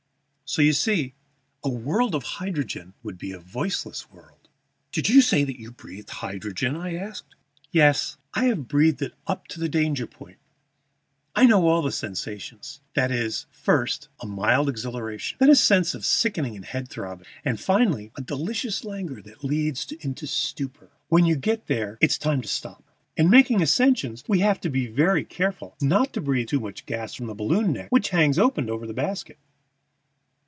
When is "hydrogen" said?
2.23-2.93, 6.09-6.75